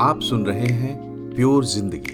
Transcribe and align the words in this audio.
आप 0.00 0.20
सुन 0.20 0.44
रहे 0.46 0.66
हैं 0.66 0.94
प्योर 1.34 1.64
ज़िंदगी। 1.64 2.12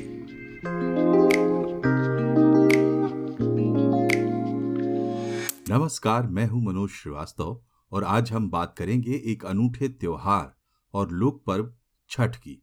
नमस्कार, 5.70 6.26
मैं 6.26 6.46
हूँ 6.46 6.62
मनोज 6.64 6.90
श्रीवास्तव 6.90 7.60
और 7.92 8.04
आज 8.04 8.32
हम 8.32 8.48
बात 8.50 8.74
करेंगे 8.78 9.20
एक 9.26 9.44
अनूठे 9.44 9.88
त्योहार 9.90 10.52
और 10.94 11.10
लोक 11.12 11.42
पर्व 11.46 11.70
छठ 12.10 12.36
की। 12.36 12.54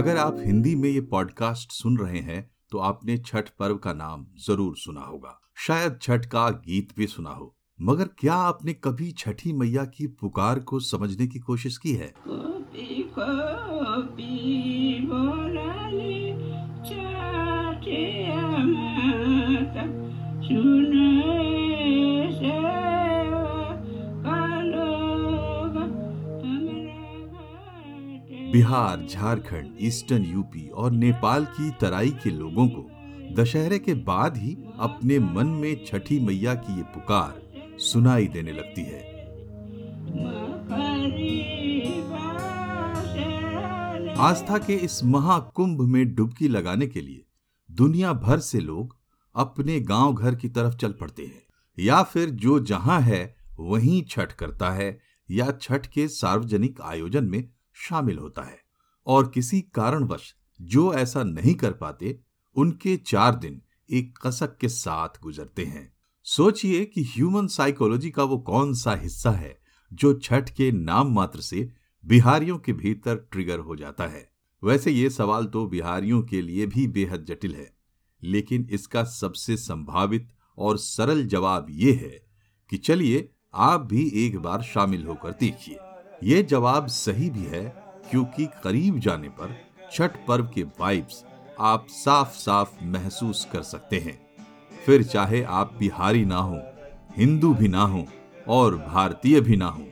अगर 0.00 0.16
आप 0.16 0.42
हिंदी 0.46 0.74
में 0.74 0.88
ये 0.90 1.00
पॉडकास्ट 1.12 1.72
सुन 1.72 1.98
रहे 1.98 2.20
हैं 2.22 2.50
तो 2.70 2.78
आपने 2.78 3.18
छठ 3.18 3.48
पर्व 3.58 3.76
का 3.76 3.92
नाम 3.92 4.26
ज़रूर 4.46 4.76
सुना 4.76 5.00
होगा। 5.00 5.40
शायद 5.58 5.98
छठ 6.02 6.26
का 6.26 6.48
गीत 6.50 6.96
भी 6.96 7.06
सुना 7.06 7.30
हो। 7.30 7.54
मगर 7.78 8.08
क्या 8.18 8.34
आपने 8.34 8.72
कभी 8.74 9.10
छठी 9.18 9.52
मैया 9.52 9.84
की 9.88 10.06
पुकार 10.20 10.60
को 10.60 10.80
समझने 10.80 11.26
की 11.26 11.38
कोशिश 11.38 11.78
की 11.78 11.92
है? 11.92 12.12
बिहार 28.52 29.06
झारखंड 29.06 29.76
ईस्टर्न 29.80 30.24
यूपी 30.24 30.68
और 30.68 30.90
नेपाल 30.90 31.44
की 31.44 31.70
तराई 31.70 32.10
के 32.10 32.30
लोगों 32.30 32.68
को 32.68 32.90
दशहरे 33.34 33.78
के 33.78 33.94
बाद 33.94 34.36
ही 34.36 34.56
अपने 34.80 35.18
मन 35.18 35.46
में 35.46 35.84
छठी 35.84 36.20
मैया 36.20 36.54
की 36.54 36.76
ये 36.76 36.82
पुकार 36.82 37.42
सुनाई 37.78 38.26
देने 38.26 38.52
लगती 38.52 38.82
है। 38.82 39.08
आस्था 44.20 44.58
के 44.58 44.74
इस 44.74 45.04
महाकुंभ 45.04 45.80
में 45.80 46.14
डुबकी 46.14 46.48
लगाने 46.48 46.86
के 46.86 47.00
लिए 47.00 47.26
दुनिया 47.70 48.12
भर 48.12 48.38
से 48.38 48.60
लोग 48.60 48.96
अपने 49.34 49.80
गाँव 49.80 50.14
घर 50.14 50.34
की 50.34 50.48
तरफ़ 50.48 50.74
चल 50.74 50.92
पड़ते 50.92 51.22
हैं, 51.22 51.42
या 51.78 52.02
फिर 52.02 52.30
जो 52.30 52.60
जहाँ 52.60 53.00
है 53.00 53.36
वहीं 53.60 54.04
छठ 54.04 54.32
करता 54.32 54.70
है, 54.70 55.00
या 55.30 55.52
छठ 55.62 55.86
के 55.86 56.08
सार्वजनिक 56.08 56.80
आयोजन 56.80 57.24
में 57.24 57.48
शामिल 57.74 58.18
होता 58.18 58.42
है। 58.42 58.58
और 59.06 59.28
किसी 59.28 59.60
कारणवश 59.60 60.34
जो 60.62 60.94
ऐसा 60.94 61.22
नहीं 61.22 61.54
कर 61.54 61.72
पाते, 61.72 62.20
उनके 62.56 62.96
चार 62.96 63.34
दिन 63.34 63.62
एक 63.90 64.18
कसक 64.26 64.56
के 64.56 64.68
साथ 64.68 65.08
गुजरते 65.22 65.64
हैं। 65.64 65.92
सोचिए 66.22 66.84
कि 66.84 67.02
ह्यूमन 67.02 67.46
साइकोलॉजी 67.46 68.10
का 68.10 68.24
वो 68.24 68.38
कौन 68.38 68.74
सा 68.74 68.94
हिस्सा 68.94 69.30
है 69.30 69.58
जो 69.92 70.12
छठ 70.14 70.50
के 70.50 70.72
नाम 70.72 71.14
मात्र 71.14 71.40
से 71.40 71.72
बिहारियों 72.04 72.56
के 72.58 72.72
भीतर 72.72 73.16
ट्रिगर 73.32 73.58
हो 73.58 73.74
जाता 73.76 74.06
है। 74.06 74.28
वैसे 74.62 74.90
ये 74.90 75.10
सवाल 75.10 75.44
तो 75.46 75.64
बिहारियों 75.66 76.22
के 76.22 76.40
लिए 76.42 76.66
भी 76.66 76.86
बेहद 76.86 77.24
जटिल 77.24 77.54
है, 77.54 77.70
लेकिन 78.22 78.66
इसका 78.70 79.02
सबसे 79.04 79.56
संभावित 79.56 80.28
और 80.58 80.78
सरल 80.78 81.22
जवाब 81.26 81.66
ये 81.70 81.92
है 81.92 82.20
कि 82.72 82.76
चलिए 82.78 83.28
आप 83.54 83.80
भी 83.80 84.06
एक 84.16 84.38
बार 84.38 84.62
शामिल 84.62 85.04
होकर 85.04 85.32
देखिए। 85.32 85.78
ये 86.24 86.42
जवाब 86.42 86.86
सही 86.88 87.28
भी 87.30 87.44
है 87.44 87.62
क्योंकि 88.10 88.46
करीब 88.64 88.98
जाने 88.98 89.28
पर 89.30 89.56
छठ 89.92 90.16
पर्व 90.26 90.50
के 90.54 90.62
वाइब्स 90.80 91.24
आप 91.60 91.86
साफ़ 91.90 92.34
साफ़ 92.34 92.84
महसूस 92.86 93.46
कर 93.52 93.62
सकते 93.62 93.98
हैं। 93.98 94.18
फिर 94.86 95.02
चाहे 95.04 95.42
आप 95.42 95.76
बिहारी 95.78 96.24
ना 96.24 96.38
हो, 96.38 96.60
हिंदू 97.16 97.54
भी 97.54 97.68
ना 97.68 97.82
हो 97.84 98.04
और 98.48 98.76
भारतीय 98.78 99.40
भी 99.40 99.56
ना 99.56 99.68
हो 99.68 99.86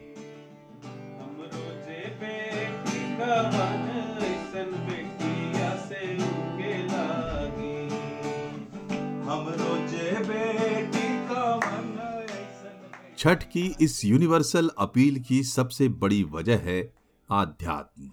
छठ 13.28 13.43
की 13.44 13.75
इस 13.81 14.05
यूनिवर्सल 14.05 14.71
अपील 14.78 15.21
की 15.21 15.43
सबसे 15.43 15.89
बड़ी 15.89 16.25
वजह 16.25 16.59
है 16.59 16.94
आध्यात्म। 17.31 18.11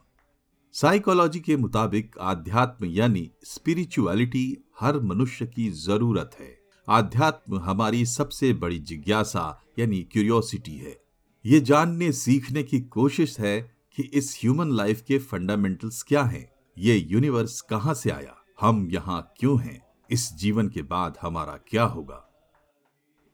साइकोलॉजी 0.73 1.39
के 1.39 1.57
मुताबिक 1.57 2.15
आध्यात्म 2.19 2.85
यानी 2.85 3.31
स्पिरिचुअलिटी 3.43 4.57
हर 4.79 4.99
मनुष्य 4.99 5.45
की 5.45 5.69
ज़रूरत 5.69 6.31
है। 6.39 6.59
आध्यात्म 6.89 7.59
हमारी 7.59 8.05
सबसे 8.05 8.53
बड़ी 8.53 8.79
जिज्ञासा 8.79 9.63
यानी 9.79 10.03
क्यूरियोसिटी 10.03 10.77
है। 10.77 11.01
ये 11.45 11.59
जानने 11.59 12.11
सीखने 12.11 12.63
की 12.63 12.81
कोशिश 12.81 13.39
है 13.39 13.75
कि 13.95 14.03
इस 14.03 14.37
ह्यूमन 14.41 14.71
लाइफ 14.71 15.01
के 15.01 15.17
फंडामेंटल्स 15.17 16.03
क्या 16.03 16.23
हैं। 16.23 16.51
ये 16.77 16.95
यूनिवर्स 16.95 17.61
कहाँ 17.61 17.93
से 17.93 18.09
आया? 18.09 18.35
हम 18.61 18.87
यहाँ 18.91 19.33
क्यों 19.39 19.61
हैं? 19.61 19.81
इस 20.11 20.33
जीवन 20.33 20.69
के 20.69 20.81
बाद 20.81 21.17
हमारा 21.21 21.59
क्या 21.67 21.83
होगा? 21.83 22.29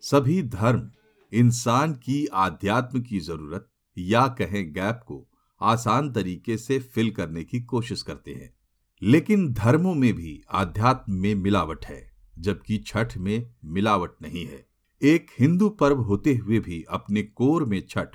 सभी 0.02 0.44
धर्म 0.44 0.92
इंसान 1.34 1.94
की 1.94 2.26
आध्यात्म 2.26 3.02
की 3.02 3.20
ज़रूरत 3.20 3.68
या 3.98 4.28
कहें 4.28 4.74
गैप 4.74 5.02
को 5.08 5.32
आसान 5.62 6.12
तरीके 6.12 6.58
से 6.58 6.80
फिल 6.80 7.12
करने 7.12 7.44
की 7.44 7.62
कोशिश 7.62 8.02
करते 8.02 8.34
हैं। 8.34 8.54
लेकिन 9.02 9.54
धर्मों 9.54 9.96
में 9.96 10.14
भी 10.14 10.42
आध्यात्म 10.52 11.14
में 11.14 11.36
मिलावट 11.36 11.86
है, 11.86 12.12
जबकि 12.40 12.78
छठ 12.78 13.18
में 13.18 13.54
मिलावट 13.66 14.12
नहीं 14.22 14.46
है। 14.46 14.68
एक 15.04 15.28
हिंदू 15.40 15.70
पर्व 15.70 15.98
होते 15.98 16.36
हुए 16.36 16.60
भी 16.60 16.84
अपने 16.90 17.24
कोर 17.24 17.66
में 17.66 17.84
छठ 17.90 18.08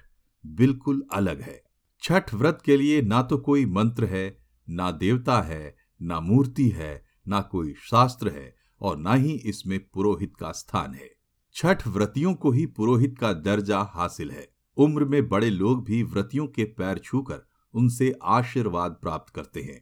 बिल्कुल 0.46 1.06
अलग 1.12 1.40
है। 1.40 1.62
छठ 2.02 2.34
व्रत 2.34 2.58
के 2.64 2.76
लिए 2.76 3.02
ना 3.02 3.22
तो 3.22 3.38
कोई 3.38 3.66
मंत्र 3.66 4.04
है, 4.04 4.38
ना 4.70 4.90
देवता 4.90 5.40
है, 5.42 5.76
ना 6.02 6.20
मूर्ति 6.20 6.68
है, 6.68 7.04
ना 7.28 7.40
कोई 7.40 7.74
शास्त्र 7.74 8.28
है 8.28 8.56
और 8.80 8.98
ना 8.98 9.14
ही 9.14 9.32
इसमें 9.32 9.80
पुरोहित 9.88 10.36
का 10.40 10.52
स्थान 10.52 10.94
है। 10.94 11.15
छठ 11.56 11.86
व्रतियों 11.86 12.32
को 12.34 12.50
ही 12.50 12.64
पुरोहित 12.66 13.16
का 13.18 13.32
दर्जा 13.32 13.78
हासिल 13.92 14.30
है। 14.30 14.46
उम्र 14.76 15.04
में 15.04 15.28
बड़े 15.28 15.48
लोग 15.50 15.84
भी 15.84 16.02
व्रतियों 16.02 16.46
के 16.46 16.64
पैर 16.78 16.98
छूकर 16.98 17.46
उनसे 17.74 18.12
आशीर्वाद 18.22 18.98
प्राप्त 19.02 19.32
करते 19.34 19.62
हैं। 19.62 19.80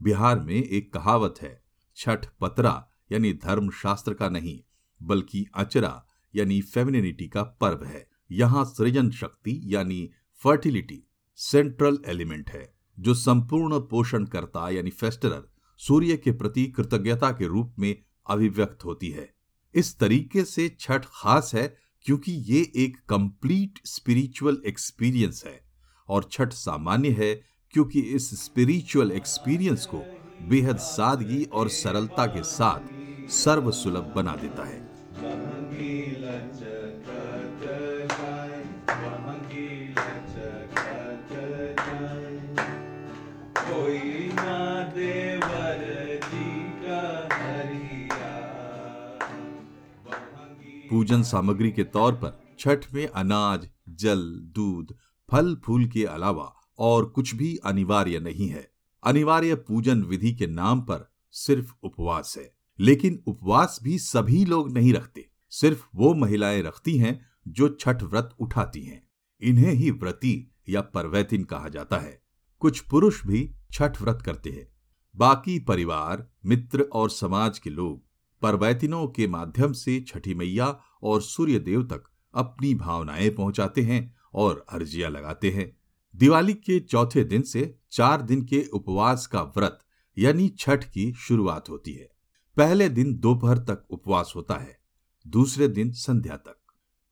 बिहार 0.00 0.40
में 0.40 0.54
एक 0.54 0.92
कहावत 0.92 1.34
है, 1.42 1.62
छठ 1.96 2.26
पतरा 2.40 2.72
यानी 3.12 3.32
धर्म 3.34 3.70
शास्त्र 3.70 4.14
का 4.14 4.28
नहीं, 4.28 4.58
बल्कि 5.00 5.44
अचरा 5.54 6.04
यानी 6.34 6.60
फेमिनिटी 6.62 7.28
का 7.28 7.42
पर्व 7.42 7.84
है। 7.84 8.06
यहाँ 8.32 8.64
सृजन 8.64 9.10
शक्ति 9.10 9.60
यानी 9.64 10.10
फर्टिलिटी 10.42 11.02
सेंट्रल 11.38 11.98
एलिमेंट 12.06 12.50
है, 12.50 12.72
जो 12.98 13.14
संपूर्ण 13.14 13.80
पोषण 13.80 14.24
करता 14.26 14.68
यानी 14.70 14.90
फेस्टरर 14.90 15.48
सूर्य 15.80 16.16
के 16.16 16.32
प्रति 16.32 16.66
कृतज्ञता 16.66 17.30
के 17.30 17.46
रूप 17.46 17.74
में 17.78 17.94
अभिव्यक्त 18.26 18.84
होती 18.84 19.10
है। 19.10 19.37
इस 19.74 19.98
तरीके 19.98 20.44
से 20.44 20.68
छठ 20.80 21.04
खास 21.12 21.54
है 21.54 21.66
क्योंकि 22.06 22.32
ये 22.32 22.60
एक 22.76 22.96
कंप्लीट 23.08 23.78
स्पिरिचुअल 23.86 24.62
एक्सपीरियंस 24.66 25.42
है 25.46 25.60
और 26.08 26.28
छठ 26.32 26.52
सामान्य 26.52 27.10
है 27.10 27.34
क्योंकि 27.74 28.00
इस 28.00 28.30
स्पिरिचुअल 28.44 29.12
एक्सपीरियंस 29.12 29.84
को 29.86 30.08
बेहद 30.42 30.78
सादगी 30.78 31.42
और 31.52 31.68
सरलता 31.68 32.26
के 32.26 32.42
साथ 32.42 32.90
सर्वसुलभ 33.28 34.12
बना 34.14 34.36
देता 34.36 34.64
है। 34.64 34.86
पूजन 50.98 51.22
सामग्री 51.22 51.72
के 51.72 51.84
तौर 51.84 52.12
पर 52.12 52.56
छठ 52.58 52.94
में 52.94 53.06
अनाज, 53.06 53.68
जल, 53.88 54.22
दूध, 54.42 54.96
फल, 55.30 55.56
फूल 55.64 55.86
के 55.86 56.04
अलावा 56.04 56.54
और 56.78 57.04
कुछ 57.04 57.34
भी 57.34 57.56
अनिवार्य 57.56 58.20
नहीं 58.20 58.48
है। 58.48 58.70
अनिवार्य 59.04 59.54
पूजन 59.54 60.02
विधि 60.02 60.32
के 60.32 60.46
नाम 60.46 60.80
पर 60.80 61.12
सिर्फ़ 61.30 61.74
उपवास 61.82 62.34
है। 62.38 62.54
लेकिन 62.80 63.22
उपवास 63.26 63.80
भी 63.82 63.98
सभी 63.98 64.44
लोग 64.44 64.70
नहीं 64.70 64.92
रखते। 64.92 65.30
सिर्फ़ 65.50 65.86
वो 65.94 66.14
महिलाएँ 66.14 66.62
रखती 66.62 66.96
हैं 66.96 67.26
जो 67.48 67.76
छठ 67.80 68.02
व्रत 68.02 68.30
उठाती 68.40 68.82
हैं। 68.82 69.08
इन्हें 69.40 69.72
ही 69.72 69.90
व्रती 69.90 70.54
या 70.68 70.80
परवैतिन 70.80 71.44
कहा 71.44 71.68
जाता 71.68 71.98
है। 71.98 72.22
कुछ 72.58 72.80
पुरुष 72.80 73.26
भी 73.26 73.54
छठ 73.72 74.02
व्रत 74.02 74.22
करते 74.26 74.50
हैं। 74.50 74.68
बाकी 75.16 75.58
परिवार, 75.58 76.30
मित्र 76.46 76.80
और 76.80 77.10
समाज 77.10 77.58
के 77.58 77.70
लोग 77.70 78.08
परवैतिनों 78.42 79.06
के 79.06 79.26
माध्यम 79.26 79.72
से 79.72 80.04
छठी 80.08 80.34
मैया 80.34 80.80
और 81.02 81.22
सूर्य 81.22 81.58
देव 81.58 81.82
तक 81.82 82.04
अपनी 82.34 82.74
भावनाएँ 82.74 83.30
पहुंचाते 83.30 83.80
हैं 83.80 84.16
और 84.34 84.66
अर्जियाँ 84.68 85.10
लगाते 85.10 85.50
हैं। 85.50 85.76
दिवाली 86.16 86.54
के 86.54 86.80
चौथे 86.80 87.24
दिन 87.24 87.42
से 87.42 87.78
चार 87.90 88.22
दिन 88.22 88.42
के 88.42 88.66
उपवास 88.72 89.26
का 89.26 89.42
व्रत, 89.42 89.78
यानी 90.18 90.48
छठ 90.48 90.84
की 90.84 91.12
शुरुआत 91.12 91.70
होती 91.70 91.92
है। 91.92 92.10
पहले 92.56 92.88
दिन 92.88 93.18
दोपहर 93.18 93.58
तक 93.58 93.86
उपवास 93.90 94.32
होता 94.36 94.54
है, 94.54 94.78
दूसरे 95.26 95.68
दिन 95.68 95.92
संध्या 95.92 96.36
तक। 96.36 96.58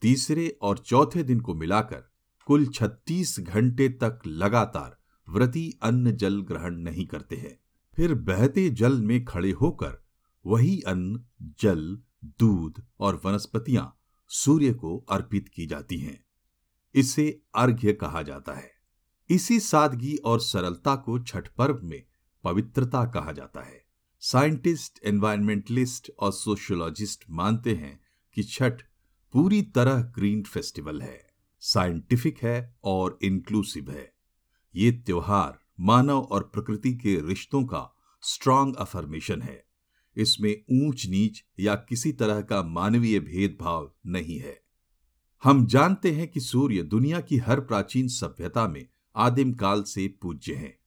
तीसरे 0.02 0.58
और 0.62 0.78
चौथे 0.78 1.22
दिन 1.22 1.40
को 1.40 1.54
मिलाकर 1.54 2.02
कुल 2.46 2.66
36 2.66 3.40
घंटे 3.40 3.88
तक 3.88 4.18
लगातार 4.26 4.98
व्रती 5.28 5.78
अन्न 5.82 6.16
जल 6.16 6.40
ग्रहण 6.40 6.76
नहीं 6.76 7.06
करते 7.06 7.36
हैं। 7.36 7.60
फिर 7.96 8.14
बहते 8.14 8.70
जल 8.70 9.02
में 9.02 9.24
खड़े 9.24 9.50
होकर 9.50 10.04
वही 10.46 10.80
अन्न, 10.80 11.24
जल 11.60 11.98
दूध 12.24 12.86
और 13.00 13.22
वनस्पतियाँ 13.24 13.98
सूर्य 14.28 14.72
को 14.72 14.98
अर्पित 14.98 15.48
की 15.48 15.66
जाती 15.66 15.98
हैं। 15.98 16.24
इसे 16.94 17.42
अर्घ्य 17.54 17.92
कहा 17.92 18.22
जाता 18.22 18.52
है। 18.52 18.72
इसी 19.30 19.60
सादगी 19.60 20.16
और 20.16 20.40
सरलता 20.40 20.96
को 20.96 21.18
छठ 21.18 21.48
पर्व 21.48 21.80
में 21.82 22.04
पवित्रता 22.44 23.04
कहा 23.04 23.32
जाता 23.32 23.60
है। 23.60 23.86
साइंटिस्ट 24.20 25.00
एनवायरमेंटलिस्ट 25.04 26.10
और 26.18 26.32
सोशियोलॉजिस्ट 26.32 27.24
मानते 27.30 27.74
हैं 27.74 28.00
कि 28.34 28.42
छठ 28.42 28.82
पूरी 29.32 29.62
तरह 29.62 30.02
ग्रीन 30.02 30.42
फेस्टिवल 30.42 31.02
है। 31.02 31.30
साइंटिफिक 31.60 32.38
है 32.38 32.78
और 32.84 33.18
इंक्लूसिव 33.22 33.90
है। 33.90 34.14
ये 34.74 34.92
त्योहार 34.92 35.58
मानव 35.80 36.18
और 36.18 36.50
प्रकृति 36.54 36.94
के 36.94 37.20
रिश्तों 37.20 37.64
का 37.64 37.96
स्ट्रांग 38.22 38.74
अफर्मेशन 38.74 39.42
है। 39.42 39.65
इसमें 40.16 40.64
ऊंच 40.70 41.06
नीच 41.06 41.44
या 41.60 41.74
किसी 41.74 42.12
तरह 42.12 42.40
का 42.40 42.62
मानवीय 42.62 43.20
भेदभाव 43.20 43.92
नहीं 44.06 44.38
है। 44.38 44.60
हम 45.44 45.66
जानते 45.66 46.12
हैं 46.12 46.28
कि 46.28 46.40
सूर्य 46.40 46.82
दुनिया 46.82 47.20
की 47.20 47.36
हर 47.36 47.60
प्राचीन 47.60 48.08
सभ्यता 48.08 48.68
में 48.68 48.88
आदिम 49.16 49.52
काल 49.52 49.82
से 49.82 50.14
पूज्य 50.22 50.54
हैं। 50.54 50.78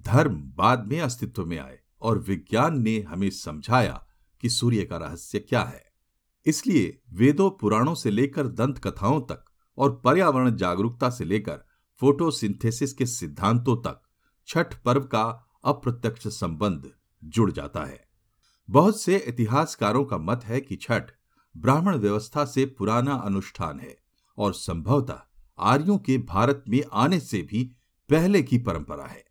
धर्म 0.00 0.52
बाद 0.54 0.86
में 0.86 1.00
अस्तित्व 1.00 1.46
में 1.46 1.58
आए 1.58 1.80
और 2.00 2.18
विज्ञान 2.18 2.82
ने 2.82 3.00
हमें 3.00 3.30
समझाया 3.30 4.06
कि 4.40 4.48
सूर्य 4.48 4.84
का 4.84 4.96
रहस्य 4.96 5.38
क्या 5.38 5.62
है। 5.62 5.84
इसलिए 6.46 7.02
वेदों, 7.12 7.50
पुराणों 7.50 7.94
से 7.94 8.10
लेकर 8.10 8.48
दंत 8.48 8.78
कथाओं 8.78 9.20
तक 9.20 9.44
और 9.78 10.02
पर्यावरण 10.04 10.56
जागरूकता 10.56 11.10
से 11.10 11.24
लेकर 11.24 11.64
फोटोसिंथेसिस 12.00 12.92
के 12.92 13.06
सिद्धांतों 13.06 13.76
तक 13.76 14.02
छठ 14.46 14.74
पर्व 14.82 15.00
का 15.00 15.46
अप्रत्यक्ष 15.64 16.28
संबंध 16.28 16.90
जुड़ 17.24 17.52
जाता 17.52 17.84
है। 17.84 18.03
बहुत 18.68 19.00
से 19.00 19.16
इतिहासकारों 19.16 20.04
का 20.04 20.18
मत 20.18 20.44
है 20.44 20.60
कि 20.60 20.76
छठ 20.76 21.10
ब्राह्मण 21.56 21.96
व्यवस्था 21.96 22.44
से 22.44 22.64
पुराना 22.66 23.14
अनुष्ठान 23.14 23.80
है 23.80 23.96
और 24.38 24.54
संभवतः 24.54 25.22
आर्यों 25.58 25.98
के 25.98 26.18
भारत 26.18 26.64
में 26.68 26.82
आने 26.92 27.20
से 27.20 27.42
भी 27.42 27.64
पहले 28.10 28.42
की 28.42 28.58
परंपरा 28.58 29.06
है। 29.06 29.24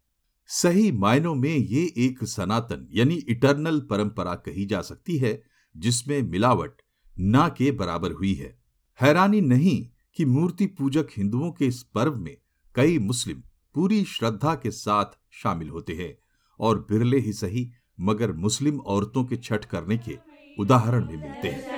सही 0.47 0.91
मायनों 0.91 1.35
में 1.35 1.55
ये 1.55 1.93
एक 1.97 2.23
सनातन 2.23 2.87
यानी 2.91 3.15
इटर्नल 3.15 3.79
परंपरा 3.79 4.35
कही 4.35 4.65
जा 4.65 4.81
सकती 4.81 5.17
है, 5.17 5.43
जिसमें 5.77 6.21
मिलावट 6.21 6.81
ना 7.19 7.49
के 7.49 7.71
बराबर 7.71 8.11
हुई 8.11 8.33
है। 8.33 8.57
हैरानी 9.01 9.41
नहीं 9.41 9.87
कि 10.15 10.25
मूर्ति 10.25 10.65
पूजक 10.65 11.07
हिंदुओं 11.17 11.51
के 11.51 11.67
इस 11.67 11.83
पर्व 11.83 12.15
में 12.15 12.37
कई 12.75 12.99
मुस्लिम 12.99 13.43
पूरी 13.75 14.03
श्रद्धा 14.05 14.55
के 14.55 14.71
साथ 14.71 15.17
शामिल 15.31 15.69
होते 15.69 15.93
हैं 15.93 16.17
और 16.59 16.79
बिरले 16.79 17.19
ही 17.19 17.33
सही 17.33 17.71
मगर 17.99 18.31
मुस्लिम 18.31 18.79
औरतों 18.79 19.23
के 19.23 19.37
छठ 19.37 19.65
करने 19.65 19.97
के 19.97 20.17
उदाहरण 20.57 21.05
भी 21.05 21.17
मिलते 21.17 21.47
हैं। 21.47 21.71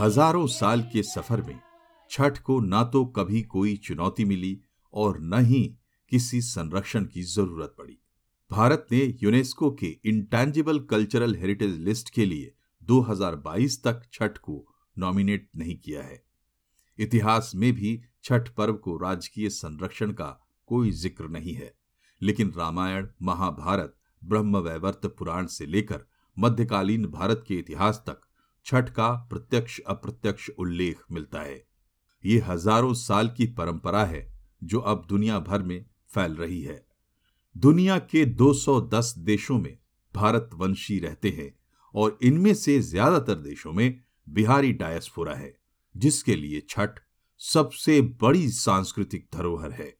हज़ारों 0.00 0.46
साल 0.46 0.82
के 0.82 1.02
सफ़र 1.02 1.42
में 1.42 1.58
छठ 2.10 2.38
को 2.38 2.58
ना 2.60 2.82
तो 2.84 3.04
कभी 3.06 3.42
कोई 3.42 3.76
चुनौती 3.76 4.24
मिली 4.24 4.58
और 4.94 5.18
न 5.20 5.44
ही 5.44 5.62
किसी 6.12 6.40
संरक्षण 6.40 7.04
की 7.04 7.22
ज़रूरत 7.22 7.74
पड़ी। 7.78 7.98
भारत 8.50 8.86
ने 8.92 8.98
यूनेस्को 9.22 9.70
के 9.70 9.86
इंटैंजिबल 10.04 10.78
कल्चरल 10.80 11.34
हेरिटेज 11.34 11.78
लिस्ट 11.78 12.10
के 12.10 12.26
लिए 12.26 12.52
2022 12.82 13.82
तक 13.84 14.02
छठ 14.12 14.38
को 14.38 14.64
नॉमिनेट 14.98 15.48
नहीं 15.56 15.76
किया 15.76 16.02
है। 16.02 16.22
इतिहास 16.98 17.52
में 17.54 17.72
भी 17.72 18.00
छठ 18.24 18.48
पर्व 18.48 18.74
को 18.74 18.96
राजकीय 18.96 19.48
संरक्षण 19.50 20.12
का 20.12 20.28
कोई 20.68 20.90
ज़िक्र 20.92 21.28
नहीं 21.28 21.54
है। 21.54 21.72
लेकिन 22.20 22.52
रामायण, 22.56 23.06
महाभारत, 23.22 23.94
ब्रह्म 24.22 24.58
वैवर्त 24.58 25.06
पुराण 25.18 25.46
से 25.46 25.66
लेकर 25.66 26.06
मध्यकालीन 26.36 27.06
भारत 27.06 27.44
के 27.48 27.54
इतिहास 27.54 28.02
तक 28.06 28.20
छठ 28.66 28.90
का 28.90 29.10
प्रत्यक्ष 29.30 29.78
अप्रत्यक्ष 29.80 30.48
उल्लेख 30.50 31.02
मिलता 31.12 31.40
है। 31.40 31.62
ये 32.24 32.38
हज़ारों 32.38 32.92
साल 32.94 33.28
की 33.28 33.46
परंपरा 33.52 34.04
है 34.04 34.26
जो 34.64 34.78
अब 34.80 35.06
दुनिया 35.08 35.38
भर 35.38 35.62
में 35.62 35.84
फैल 36.10 36.34
रही 36.36 36.60
है। 36.62 36.82
दुनिया 37.56 37.98
के 37.98 38.24
210 38.26 39.14
देशों 39.18 39.58
में 39.58 39.76
भारतवंशी 40.14 40.98
रहते 40.98 41.30
हैं 41.30 41.52
और 41.94 42.18
इनमें 42.22 42.52
से 42.54 42.78
ज़्यादातर 42.80 43.34
देशों 43.34 43.72
में 43.72 44.00
बिहारी 44.28 44.72
डायस्फोरा 44.72 45.34
है, 45.34 45.54
जिसके 45.96 46.36
लिए 46.36 46.62
छठ 46.68 46.90
सबसे 47.40 48.00
बड़ी 48.00 48.48
सांस्कृतिक 48.48 49.28
धरोहर 49.34 49.72
है। 49.72 49.98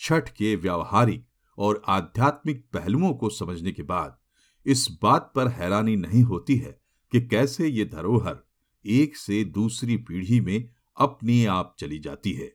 छठ 0.00 0.28
के 0.28 0.56
व्यावहारिक 0.56 1.26
और 1.58 1.82
आध्यात्मिक 1.88 2.64
पहलुओं 2.72 3.14
को 3.14 3.30
समझने 3.30 3.72
के 3.72 3.82
बाद 3.82 4.18
इस 4.66 4.88
बात 5.02 5.32
पर 5.36 5.48
हैरानी 5.48 5.96
नहीं 5.96 6.22
होती 6.22 6.56
है 6.56 6.80
कि 7.12 7.20
कैसे 7.20 7.68
ये 7.68 7.84
धरोहर 7.84 8.46
एक 8.86 9.16
से 9.16 9.44
दूसरी 9.44 9.96
पीढ़ी 9.96 10.40
में 10.40 10.68
अपने 10.96 11.44
आप 11.46 11.76
चली 11.78 11.98
जाती 11.98 12.32
है। 12.32 12.52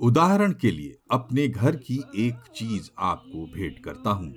उदाहरण 0.00 0.52
के 0.52 0.70
लिए, 0.70 0.98
अपने 1.10 1.48
घर 1.48 1.76
की 1.76 2.02
एक 2.16 2.34
चीज़ 2.56 2.90
आपको 2.98 3.46
भेंट 3.46 3.78
करता 3.78 4.10
हूँ। 4.10 4.34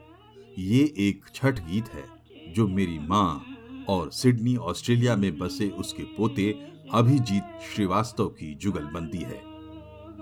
ये 0.60 0.94
एक 0.98 1.26
छठ 1.36 1.60
गीत 1.60 1.90
है, 1.90 2.06
जो 2.54 2.68
मेरी 2.68 3.00
माँ 3.00 3.51
और 3.92 4.12
सिडनी 4.12 4.56
ऑस्ट्रेलिया 4.56 5.16
में 5.16 5.38
बसे 5.38 5.70
उसके 5.70 6.04
पोते 6.04 6.60
अभिजीत 6.94 7.44
श्रीवास्तव 7.76 8.26
की 8.26 8.54
जुगलबंदी 8.56 9.18
है। 9.18 9.42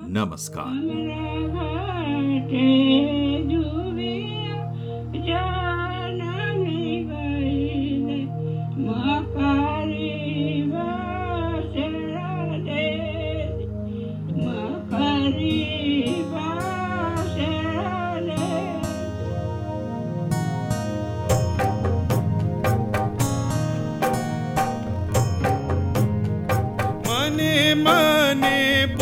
नमस्कार। 0.09 0.69
मने 27.29 27.73
मने 27.75 28.98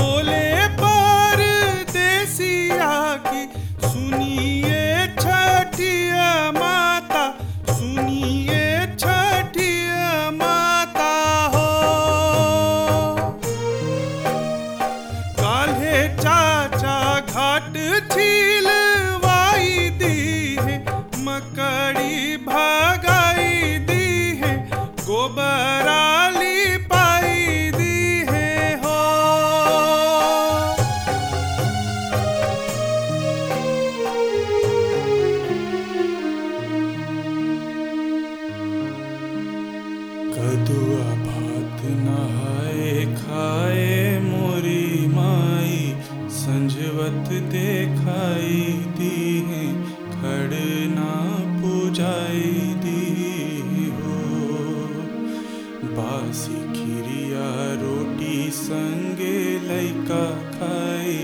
बासी 56.18 56.60
खिरिया 56.74 57.48
रोटी 57.82 58.38
संगे 58.60 59.38
लैका 59.66 60.24
खाए 60.54 61.18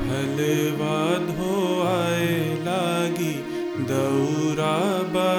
फलवा 0.00 0.96
धोआए 1.28 2.34
लागी 2.66 3.32
दौरा 3.90 4.74
बनाए 5.14 5.33